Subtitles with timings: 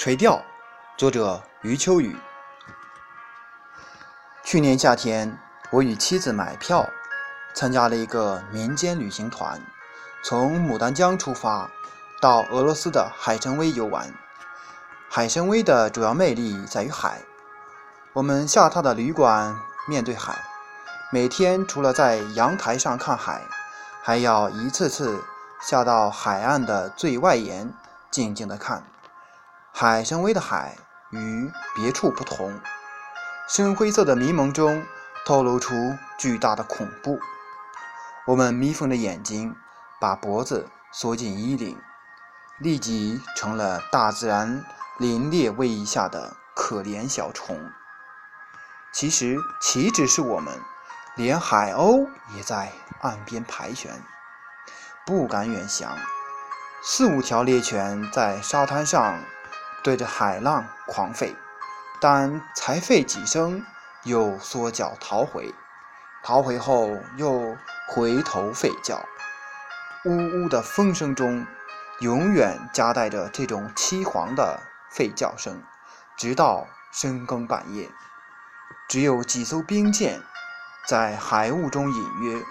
[0.00, 0.42] 垂钓，
[0.96, 2.16] 作者余秋雨。
[4.42, 5.38] 去年夏天，
[5.70, 6.88] 我与妻子买票，
[7.52, 9.60] 参加了一个民间旅行团，
[10.24, 11.70] 从牡丹江出发，
[12.18, 14.10] 到俄罗斯的海参崴游玩。
[15.10, 17.20] 海参崴的主要魅力在于海，
[18.14, 19.54] 我们下榻的旅馆
[19.86, 20.42] 面对海，
[21.12, 23.42] 每天除了在阳台上看海，
[24.02, 25.22] 还要一次次
[25.60, 27.70] 下到海岸的最外沿，
[28.10, 28.82] 静静的看。
[29.82, 30.76] 海参崴的海
[31.08, 32.60] 与别处不同，
[33.48, 34.84] 深灰色的迷蒙中
[35.24, 35.74] 透露出
[36.18, 37.18] 巨大的恐怖。
[38.26, 39.56] 我们眯缝着眼睛，
[39.98, 41.80] 把脖子缩进衣领，
[42.58, 44.62] 立即成了大自然
[44.98, 47.58] 凛冽威仪下的可怜小虫。
[48.92, 50.60] 其实，岂止是我们，
[51.16, 54.02] 连海鸥也在岸边盘旋，
[55.06, 55.96] 不敢远翔。
[56.82, 59.18] 四五条猎犬在沙滩上。
[59.82, 61.34] 对着海浪狂吠，
[62.00, 63.64] 但才吠几声，
[64.04, 65.54] 又缩脚逃回，
[66.22, 67.56] 逃回后又
[67.88, 69.04] 回头吠叫，
[70.04, 71.46] 呜呜的风声中，
[72.00, 74.60] 永远夹带着这种凄惶的
[74.94, 75.62] 吠叫声，
[76.16, 77.88] 直到深更半夜。
[78.88, 80.20] 只有几艘兵舰
[80.86, 82.42] 在海雾中隐约，